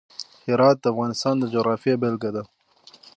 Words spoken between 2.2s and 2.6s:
ده.